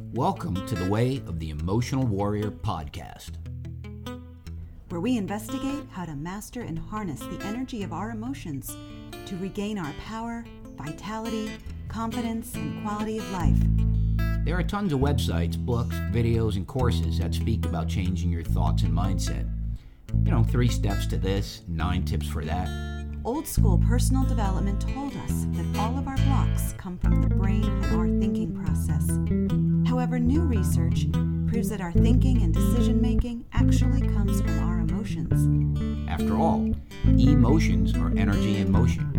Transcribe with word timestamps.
Welcome 0.00 0.66
to 0.66 0.74
the 0.74 0.88
Way 0.90 1.22
of 1.26 1.40
the 1.40 1.50
Emotional 1.50 2.06
Warrior 2.06 2.50
podcast, 2.50 3.30
where 4.90 5.00
we 5.00 5.16
investigate 5.16 5.84
how 5.90 6.04
to 6.04 6.14
master 6.14 6.60
and 6.60 6.78
harness 6.78 7.20
the 7.20 7.42
energy 7.44 7.82
of 7.82 7.92
our 7.92 8.10
emotions 8.10 8.76
to 9.24 9.36
regain 9.38 9.78
our 9.78 9.92
power, 10.04 10.44
vitality, 10.76 11.50
confidence, 11.88 12.54
and 12.54 12.82
quality 12.82 13.18
of 13.18 13.30
life. 13.32 13.58
There 14.44 14.58
are 14.58 14.62
tons 14.62 14.92
of 14.92 15.00
websites, 15.00 15.56
books, 15.58 15.96
videos, 16.12 16.56
and 16.56 16.66
courses 16.66 17.18
that 17.18 17.34
speak 17.34 17.64
about 17.64 17.88
changing 17.88 18.30
your 18.30 18.44
thoughts 18.44 18.82
and 18.82 18.92
mindset. 18.92 19.50
You 20.24 20.30
know, 20.30 20.44
three 20.44 20.68
steps 20.68 21.06
to 21.06 21.16
this, 21.16 21.62
nine 21.68 22.04
tips 22.04 22.28
for 22.28 22.44
that. 22.44 22.68
Old 23.24 23.48
school 23.48 23.78
personal 23.78 24.24
development 24.24 24.80
told 24.80 25.12
us 25.16 25.46
that 25.52 25.78
all 25.78 25.98
of 25.98 26.06
our 26.06 26.16
blocks 26.18 26.74
come 26.78 26.96
from 26.98 27.22
the 27.22 27.34
brain 27.34 27.82
However, 30.06 30.20
new 30.20 30.42
research 30.42 31.10
proves 31.48 31.68
that 31.68 31.80
our 31.80 31.90
thinking 31.90 32.40
and 32.42 32.54
decision 32.54 33.02
making 33.02 33.44
actually 33.52 34.02
comes 34.02 34.40
from 34.40 34.56
our 34.60 34.78
emotions. 34.78 36.08
After 36.08 36.36
all, 36.36 36.72
emotions 37.04 37.92
are 37.96 38.12
energy 38.16 38.58
in 38.58 38.70
motion. 38.70 39.10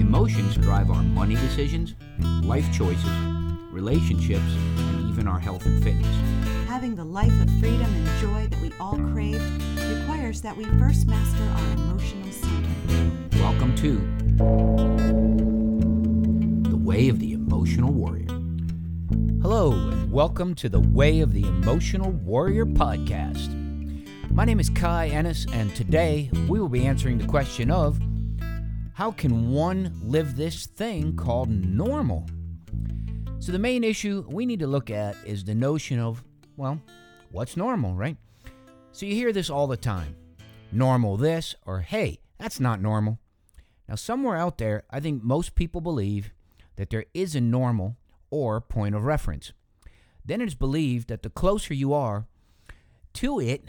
Emotions 0.00 0.54
drive 0.54 0.88
our 0.88 1.02
money 1.02 1.34
decisions, 1.34 1.96
life 2.44 2.72
choices, 2.72 3.10
relationships, 3.72 4.54
and 4.76 5.10
even 5.10 5.26
our 5.26 5.40
health 5.40 5.66
and 5.66 5.82
fitness. 5.82 6.16
Having 6.68 6.94
the 6.94 7.04
life 7.04 7.34
of 7.42 7.50
freedom 7.58 7.92
and 7.92 8.20
joy 8.20 8.46
that 8.46 8.60
we 8.60 8.70
all 8.78 8.96
crave 9.12 9.42
requires 9.98 10.40
that 10.42 10.56
we 10.56 10.62
first 10.78 11.08
master 11.08 11.42
our 11.42 11.72
emotional 11.72 12.30
center. 12.30 12.70
Welcome 13.42 13.74
to 13.78 13.98
The 16.70 16.76
Way 16.76 17.08
of 17.08 17.18
the 17.18 17.32
Emotional 17.32 17.92
Warrior. 17.92 18.33
Hello, 19.14 19.70
and 19.70 20.10
welcome 20.10 20.56
to 20.56 20.68
the 20.68 20.80
Way 20.80 21.20
of 21.20 21.32
the 21.32 21.44
Emotional 21.44 22.10
Warrior 22.10 22.66
podcast. 22.66 23.52
My 24.32 24.44
name 24.44 24.58
is 24.58 24.68
Kai 24.68 25.10
Ehnes, 25.10 25.46
and 25.54 25.72
today 25.76 26.30
we 26.48 26.58
will 26.58 26.68
be 26.68 26.84
answering 26.84 27.18
the 27.18 27.26
question 27.28 27.70
of 27.70 28.00
how 28.94 29.12
can 29.12 29.50
one 29.50 29.96
live 30.02 30.34
this 30.34 30.66
thing 30.66 31.14
called 31.14 31.48
normal? 31.48 32.26
So, 33.38 33.52
the 33.52 33.58
main 33.60 33.84
issue 33.84 34.26
we 34.28 34.46
need 34.46 34.58
to 34.58 34.66
look 34.66 34.90
at 34.90 35.16
is 35.24 35.44
the 35.44 35.54
notion 35.54 36.00
of, 36.00 36.24
well, 36.56 36.80
what's 37.30 37.56
normal, 37.56 37.94
right? 37.94 38.16
So, 38.90 39.06
you 39.06 39.14
hear 39.14 39.32
this 39.32 39.48
all 39.48 39.68
the 39.68 39.76
time 39.76 40.16
normal 40.72 41.16
this, 41.16 41.54
or 41.64 41.82
hey, 41.82 42.18
that's 42.38 42.58
not 42.58 42.82
normal. 42.82 43.20
Now, 43.88 43.94
somewhere 43.94 44.36
out 44.36 44.58
there, 44.58 44.82
I 44.90 44.98
think 44.98 45.22
most 45.22 45.54
people 45.54 45.80
believe 45.80 46.32
that 46.74 46.90
there 46.90 47.04
is 47.14 47.36
a 47.36 47.40
normal 47.40 47.96
or 48.34 48.60
point 48.60 48.96
of 48.96 49.04
reference. 49.04 49.52
Then 50.24 50.40
it 50.40 50.48
is 50.48 50.56
believed 50.56 51.08
that 51.08 51.22
the 51.22 51.30
closer 51.30 51.72
you 51.72 51.92
are 51.92 52.26
to 53.12 53.38
it, 53.38 53.64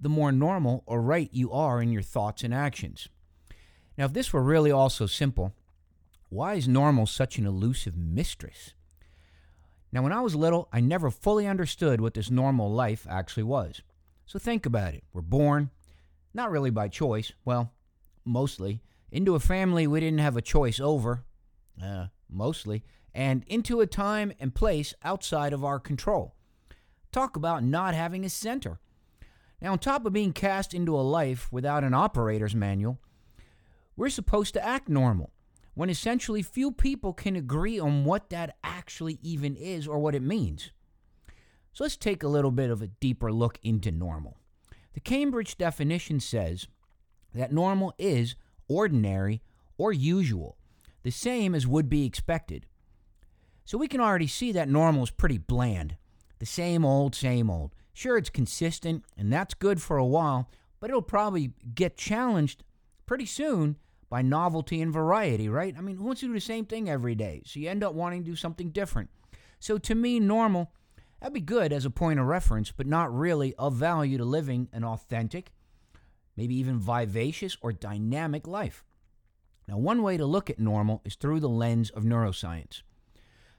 the 0.00 0.08
more 0.08 0.32
normal 0.32 0.82
or 0.84 1.00
right 1.00 1.28
you 1.32 1.52
are 1.52 1.80
in 1.80 1.92
your 1.92 2.02
thoughts 2.02 2.42
and 2.42 2.52
actions. 2.52 3.08
Now, 3.96 4.06
if 4.06 4.12
this 4.12 4.32
were 4.32 4.42
really 4.42 4.72
all 4.72 4.90
so 4.90 5.06
simple, 5.06 5.54
why 6.28 6.54
is 6.54 6.66
normal 6.66 7.06
such 7.06 7.38
an 7.38 7.46
elusive 7.46 7.96
mistress? 7.96 8.74
Now, 9.92 10.02
when 10.02 10.12
I 10.12 10.22
was 10.22 10.34
little, 10.34 10.68
I 10.72 10.80
never 10.80 11.10
fully 11.10 11.46
understood 11.46 12.00
what 12.00 12.14
this 12.14 12.30
normal 12.30 12.72
life 12.72 13.06
actually 13.08 13.44
was. 13.44 13.80
So 14.26 14.40
think 14.40 14.66
about 14.66 14.94
it. 14.94 15.04
We're 15.12 15.22
born, 15.22 15.70
not 16.34 16.50
really 16.50 16.70
by 16.70 16.88
choice, 16.88 17.32
well, 17.44 17.72
mostly, 18.24 18.80
into 19.12 19.36
a 19.36 19.40
family 19.40 19.86
we 19.86 20.00
didn't 20.00 20.18
have 20.18 20.36
a 20.36 20.42
choice 20.42 20.80
over, 20.80 21.24
uh, 21.80 22.06
mostly, 22.28 22.82
and 23.14 23.44
into 23.46 23.80
a 23.80 23.86
time 23.86 24.32
and 24.38 24.54
place 24.54 24.94
outside 25.02 25.52
of 25.52 25.64
our 25.64 25.80
control. 25.80 26.34
Talk 27.12 27.36
about 27.36 27.64
not 27.64 27.94
having 27.94 28.24
a 28.24 28.30
center. 28.30 28.78
Now, 29.60 29.72
on 29.72 29.78
top 29.78 30.06
of 30.06 30.12
being 30.12 30.32
cast 30.32 30.72
into 30.72 30.96
a 30.96 31.02
life 31.02 31.52
without 31.52 31.84
an 31.84 31.92
operator's 31.92 32.54
manual, 32.54 32.98
we're 33.96 34.08
supposed 34.08 34.54
to 34.54 34.64
act 34.64 34.88
normal 34.88 35.30
when 35.74 35.90
essentially 35.90 36.42
few 36.42 36.72
people 36.72 37.12
can 37.12 37.36
agree 37.36 37.78
on 37.78 38.04
what 38.04 38.30
that 38.30 38.56
actually 38.64 39.18
even 39.22 39.56
is 39.56 39.86
or 39.86 39.98
what 39.98 40.14
it 40.14 40.22
means. 40.22 40.70
So 41.72 41.84
let's 41.84 41.96
take 41.96 42.22
a 42.22 42.28
little 42.28 42.50
bit 42.50 42.70
of 42.70 42.82
a 42.82 42.88
deeper 42.88 43.32
look 43.32 43.58
into 43.62 43.90
normal. 43.90 44.36
The 44.94 45.00
Cambridge 45.00 45.56
definition 45.56 46.20
says 46.20 46.66
that 47.34 47.52
normal 47.52 47.94
is 47.98 48.34
ordinary 48.68 49.42
or 49.78 49.92
usual, 49.92 50.56
the 51.02 51.10
same 51.10 51.54
as 51.54 51.66
would 51.66 51.88
be 51.88 52.04
expected. 52.04 52.66
So 53.70 53.78
we 53.78 53.86
can 53.86 54.00
already 54.00 54.26
see 54.26 54.50
that 54.50 54.68
normal 54.68 55.04
is 55.04 55.12
pretty 55.12 55.38
bland. 55.38 55.94
The 56.40 56.44
same 56.44 56.84
old, 56.84 57.14
same 57.14 57.48
old. 57.48 57.72
Sure, 57.92 58.18
it's 58.18 58.28
consistent, 58.28 59.04
and 59.16 59.32
that's 59.32 59.54
good 59.54 59.80
for 59.80 59.96
a 59.96 60.04
while, 60.04 60.50
but 60.80 60.90
it'll 60.90 61.02
probably 61.02 61.52
get 61.72 61.96
challenged 61.96 62.64
pretty 63.06 63.26
soon 63.26 63.76
by 64.08 64.22
novelty 64.22 64.82
and 64.82 64.92
variety, 64.92 65.48
right? 65.48 65.72
I 65.78 65.82
mean, 65.82 65.98
who 65.98 66.02
wants 66.02 66.20
to 66.22 66.26
do 66.26 66.32
the 66.32 66.40
same 66.40 66.64
thing 66.64 66.90
every 66.90 67.14
day? 67.14 67.42
So 67.46 67.60
you 67.60 67.70
end 67.70 67.84
up 67.84 67.94
wanting 67.94 68.24
to 68.24 68.30
do 68.30 68.34
something 68.34 68.70
different. 68.70 69.08
So 69.60 69.78
to 69.78 69.94
me, 69.94 70.18
normal, 70.18 70.72
that'd 71.20 71.32
be 71.32 71.40
good 71.40 71.72
as 71.72 71.84
a 71.84 71.90
point 71.90 72.18
of 72.18 72.26
reference, 72.26 72.72
but 72.72 72.88
not 72.88 73.16
really 73.16 73.54
of 73.54 73.74
value 73.74 74.18
to 74.18 74.24
living 74.24 74.68
an 74.72 74.82
authentic, 74.82 75.52
maybe 76.36 76.56
even 76.56 76.80
vivacious 76.80 77.56
or 77.60 77.72
dynamic 77.72 78.48
life. 78.48 78.84
Now, 79.68 79.78
one 79.78 80.02
way 80.02 80.16
to 80.16 80.26
look 80.26 80.50
at 80.50 80.58
normal 80.58 81.02
is 81.04 81.14
through 81.14 81.38
the 81.38 81.48
lens 81.48 81.90
of 81.90 82.02
neuroscience. 82.02 82.82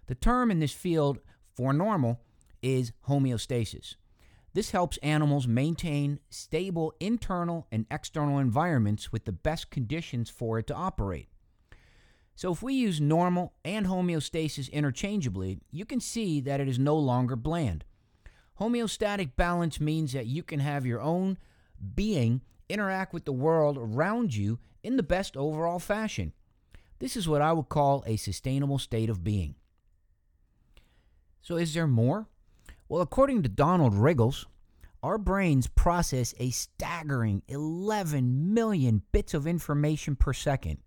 The 0.08 0.16
term 0.16 0.52
in 0.52 0.60
this 0.60 0.74
field 0.74 1.20
for 1.56 1.74
normal 1.74 2.20
is 2.62 2.92
homeostasis. 3.08 3.96
This 4.54 4.72
helps 4.72 4.98
animals 4.98 5.48
maintain 5.48 6.20
stable 6.30 6.94
internal 7.00 7.68
and 7.72 7.86
external 7.90 8.38
environments 8.38 9.12
with 9.12 9.26
the 9.26 9.32
best 9.32 9.70
conditions 9.70 10.30
for 10.30 10.60
it 10.60 10.68
to 10.68 10.76
operate. 10.76 11.30
So, 12.36 12.52
if 12.52 12.62
we 12.62 12.74
use 12.74 13.00
normal 13.00 13.54
and 13.64 13.86
homeostasis 13.86 14.72
interchangeably, 14.72 15.60
you 15.70 15.86
can 15.86 16.00
see 16.00 16.42
that 16.42 16.60
it 16.60 16.68
is 16.68 16.80
no 16.80 16.98
longer 16.98 17.36
bland. 17.36 17.86
Homeostatic 18.60 19.36
balance 19.36 19.80
means 19.80 20.14
that 20.14 20.26
you 20.26 20.44
can 20.44 20.60
have 20.60 20.86
your 20.86 21.02
own 21.02 21.38
being 21.96 22.42
interact 22.70 23.14
with 23.14 23.26
the 23.26 23.32
world 23.32 23.78
around 23.78 24.36
you 24.36 24.60
in 24.84 24.98
the 24.98 25.04
best 25.04 25.38
overall 25.38 25.80
fashion. 25.80 26.34
This 27.00 27.16
is 27.16 27.28
what 27.28 27.42
I 27.42 27.54
would 27.54 27.70
call 27.70 28.04
a 28.06 28.18
sustainable 28.18 28.80
state 28.80 29.10
of 29.10 29.24
being. 29.24 29.56
So, 31.42 31.58
is 31.58 31.74
there 31.74 31.88
more? 31.88 32.28
Well, 32.88 33.02
according 33.02 33.44
to 33.44 33.50
Donald 33.50 33.94
Riggles, 33.94 34.46
our 35.02 35.18
brains 35.18 35.68
process 35.68 36.36
a 36.40 36.52
staggering 36.52 37.42
11 37.48 38.54
million 38.54 39.02
bits 39.12 39.34
of 39.34 39.48
information 39.48 40.16
per 40.16 40.34
second. 40.34 40.78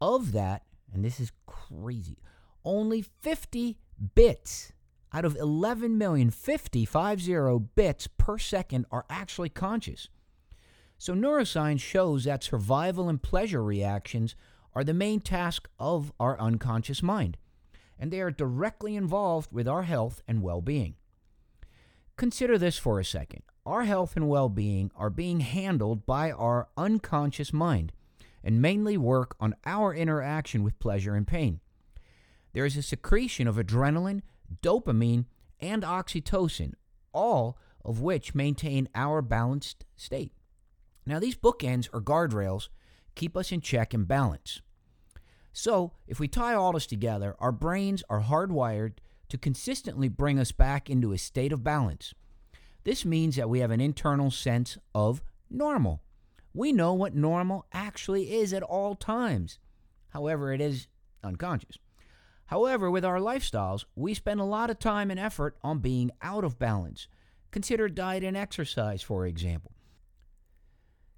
Of 0.00 0.32
that, 0.32 0.62
and 0.92 1.04
this 1.04 1.20
is 1.20 1.32
crazy, 1.46 2.18
only 2.64 3.02
50 3.02 3.78
bits 4.14 4.72
out 5.12 5.24
of 5.24 5.36
11 5.36 5.96
million, 5.96 6.30
50, 6.30 6.84
50 6.84 7.58
bits 7.74 8.08
per 8.18 8.38
second 8.38 8.86
are 8.90 9.06
actually 9.08 9.48
conscious. 9.48 10.08
So, 10.98 11.14
neuroscience 11.14 11.80
shows 11.80 12.24
that 12.24 12.42
survival 12.42 13.08
and 13.08 13.22
pleasure 13.22 13.62
reactions 13.62 14.34
are 14.74 14.82
the 14.82 14.94
main 14.94 15.20
task 15.20 15.68
of 15.78 16.12
our 16.18 16.38
unconscious 16.40 17.02
mind, 17.02 17.36
and 17.98 18.10
they 18.10 18.20
are 18.20 18.30
directly 18.30 18.96
involved 18.96 19.52
with 19.52 19.66
our 19.68 19.82
health 19.82 20.22
and 20.28 20.42
well 20.42 20.60
being. 20.60 20.94
Consider 22.16 22.58
this 22.58 22.78
for 22.78 22.98
a 22.98 23.04
second. 23.04 23.42
Our 23.64 23.84
health 23.84 24.16
and 24.16 24.28
well 24.28 24.48
being 24.48 24.90
are 24.96 25.10
being 25.10 25.40
handled 25.40 26.06
by 26.06 26.30
our 26.32 26.68
unconscious 26.76 27.52
mind 27.52 27.92
and 28.42 28.62
mainly 28.62 28.96
work 28.96 29.36
on 29.40 29.54
our 29.66 29.94
interaction 29.94 30.62
with 30.62 30.78
pleasure 30.78 31.14
and 31.14 31.26
pain. 31.26 31.60
There 32.52 32.64
is 32.64 32.76
a 32.76 32.82
secretion 32.82 33.46
of 33.46 33.56
adrenaline, 33.56 34.22
dopamine, 34.62 35.26
and 35.60 35.82
oxytocin, 35.82 36.74
all 37.12 37.58
of 37.84 38.00
which 38.00 38.34
maintain 38.34 38.88
our 38.94 39.22
balanced 39.22 39.84
state. 39.96 40.32
Now, 41.06 41.18
these 41.18 41.36
bookends 41.36 41.88
or 41.92 42.00
guardrails 42.00 42.68
keep 43.14 43.36
us 43.36 43.52
in 43.52 43.60
check 43.60 43.94
and 43.94 44.06
balance. 44.06 44.60
So, 45.52 45.92
if 46.06 46.20
we 46.20 46.28
tie 46.28 46.54
all 46.54 46.72
this 46.72 46.86
together, 46.86 47.34
our 47.38 47.52
brains 47.52 48.02
are 48.08 48.22
hardwired 48.22 48.94
to 49.28 49.38
consistently 49.38 50.08
bring 50.08 50.38
us 50.38 50.52
back 50.52 50.88
into 50.88 51.12
a 51.12 51.18
state 51.18 51.52
of 51.52 51.64
balance. 51.64 52.14
This 52.84 53.04
means 53.04 53.36
that 53.36 53.50
we 53.50 53.60
have 53.60 53.70
an 53.70 53.80
internal 53.80 54.30
sense 54.30 54.78
of 54.94 55.22
normal. 55.50 56.02
We 56.54 56.72
know 56.72 56.94
what 56.94 57.14
normal 57.14 57.66
actually 57.72 58.32
is 58.34 58.52
at 58.52 58.62
all 58.62 58.94
times. 58.94 59.58
However, 60.10 60.52
it 60.52 60.60
is 60.60 60.88
unconscious. 61.22 61.78
However, 62.46 62.90
with 62.90 63.04
our 63.04 63.18
lifestyles, 63.18 63.84
we 63.94 64.14
spend 64.14 64.40
a 64.40 64.44
lot 64.44 64.70
of 64.70 64.78
time 64.78 65.10
and 65.10 65.20
effort 65.20 65.56
on 65.62 65.80
being 65.80 66.10
out 66.22 66.44
of 66.44 66.58
balance. 66.58 67.06
Consider 67.50 67.88
diet 67.88 68.24
and 68.24 68.36
exercise, 68.36 69.02
for 69.02 69.26
example. 69.26 69.72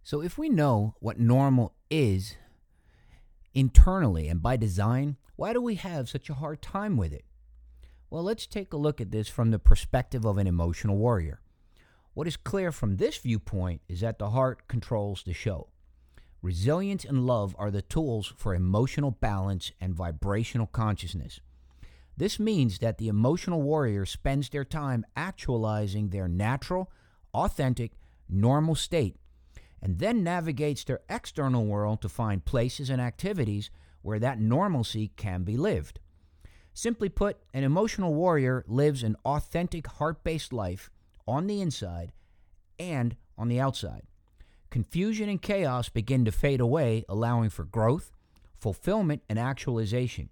So, 0.03 0.23
if 0.23 0.37
we 0.37 0.49
know 0.49 0.97
what 0.99 1.21
normal 1.21 1.75
is 1.89 2.37
internally 3.55 4.29
and 4.29 4.43
by 4.43 4.57
design, 4.57 5.17
why 5.37 5.53
do 5.53 5.61
we 5.61 5.77
have 5.77 6.09
such 6.09 6.29
a 6.29 6.35
hard 6.35 6.63
time 6.63 6.97
with 6.97 7.13
it? 7.13 7.25
Well, 8.11 8.23
let's 8.23 8.47
take 8.47 8.73
a 8.73 8.77
look 8.77 9.01
at 9.01 9.11
this 9.11 9.29
from 9.29 9.51
the 9.51 9.59
perspective 9.59 10.25
of 10.25 10.39
an 10.39 10.47
emotional 10.47 10.97
warrior. 10.97 11.41
What 12.15 12.27
is 12.27 12.37
clear 12.37 12.73
from 12.73 12.97
this 12.97 13.17
viewpoint 13.19 13.83
is 13.89 14.01
that 14.01 14.19
the 14.19 14.31
heart 14.31 14.67
controls 14.67 15.23
the 15.23 15.33
show. 15.33 15.69
Resilience 16.43 17.05
and 17.05 17.27
love 17.27 17.55
are 17.59 17.71
the 17.71 17.83
tools 17.83 18.33
for 18.37 18.55
emotional 18.55 19.11
balance 19.11 19.73
and 19.81 19.95
vibrational 19.95 20.67
consciousness. 20.67 21.41
This 22.17 22.39
means 22.39 22.79
that 22.79 22.99
the 22.99 23.09
emotional 23.09 23.63
warrior 23.63 24.05
spends 24.07 24.49
their 24.49 24.65
time 24.65 25.07
actualizing 25.17 26.09
their 26.09 26.29
natural, 26.29 26.91
authentic, 27.33 27.93
normal 28.29 28.75
state, 28.75 29.17
and 29.83 29.99
then 29.99 30.23
navigates 30.23 30.85
their 30.85 31.01
external 31.09 31.65
world 31.65 32.03
to 32.03 32.09
find 32.09 32.45
places 32.45 32.91
and 32.91 33.01
activities 33.01 33.71
where 34.03 34.19
that 34.19 34.41
normalcy 34.41 35.13
can 35.17 35.43
be 35.43 35.57
lived. 35.57 36.01
Simply 36.73 37.09
put, 37.09 37.39
an 37.53 37.65
emotional 37.65 38.15
warrior 38.15 38.65
lives 38.67 39.03
an 39.03 39.17
authentic 39.25 39.87
heart 39.87 40.23
based 40.23 40.53
life 40.53 40.91
on 41.27 41.47
the 41.47 41.61
inside 41.61 42.13
and 42.79 43.17
on 43.37 43.49
the 43.49 43.61
outside. 43.61 44.03
Confusion 44.71 45.29
and 45.29 45.43
chaos 45.43 45.89
begin 45.89 46.25
to 46.25 46.33
fade 46.33 46.61
away, 46.61 47.05
allowing 47.09 47.51
for 47.51 47.65
growth, 47.65 48.13
fulfillment, 48.57 49.23
and 49.29 49.39
actualization. 49.39 50.29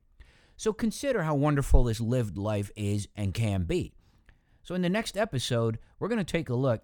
So 0.57 0.73
consider 0.73 1.23
how 1.23 1.35
wonderful 1.35 1.85
this 1.85 2.01
lived 2.01 2.39
life 2.39 2.71
is 2.77 3.09
and 3.17 3.35
can 3.35 3.65
be. 3.65 3.95
So, 4.63 4.75
in 4.75 4.83
the 4.83 4.89
next 4.89 5.17
episode, 5.17 5.79
we're 5.99 6.09
going 6.09 6.19
to 6.19 6.25
take 6.25 6.51
a 6.51 6.55
look 6.55 6.83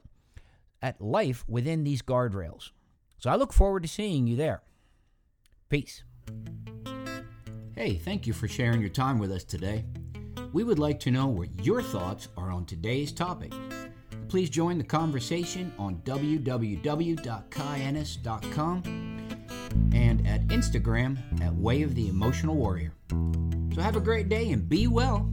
at 0.84 1.00
life 1.00 1.44
within 1.48 1.82
these 1.82 2.02
guardrails. 2.02 2.70
So, 3.18 3.30
I 3.30 3.36
look 3.36 3.54
forward 3.54 3.84
to 3.84 3.88
seeing 3.88 4.26
you 4.26 4.36
there. 4.36 4.60
Peace. 5.70 6.04
Hey, 7.74 7.96
thank 7.96 8.26
you 8.26 8.34
for 8.34 8.46
sharing 8.46 8.80
your 8.80 8.90
time 8.90 9.18
with 9.18 9.32
us 9.32 9.44
today. 9.44 9.86
We 10.52 10.62
would 10.62 10.78
like 10.78 11.00
to 11.00 11.10
know 11.10 11.26
what 11.26 11.48
your 11.64 11.82
thoughts 11.82 12.28
are 12.36 12.52
on 12.52 12.66
today's 12.66 13.10
topic. 13.10 13.52
Please 14.28 14.50
join 14.50 14.78
the 14.78 14.84
conversation 14.84 15.72
on 15.78 15.96
www.kaiehnes.com 16.04 18.82
and 19.92 20.26
at 20.26 20.46
Instagram 20.48 21.42
at 21.42 21.54
Way 21.54 21.82
of 21.82 21.94
the 21.94 22.08
Emotional 22.08 22.54
Warrior. 22.54 22.92
So 23.74 23.80
have 23.80 23.96
a 23.96 24.00
great 24.00 24.28
day 24.28 24.52
and 24.52 24.68
be 24.68 24.86
well. 24.86 25.32